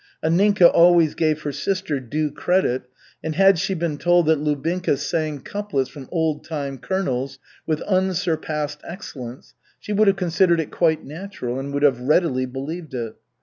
[0.23, 2.85] Anninka always gave her sister due credit,
[3.23, 8.81] and had she been told that Lubinka sang couplets from Old time Colonels with unsurpassed
[8.83, 13.15] excellence, she would have considered it quite natural and would have readily believed it.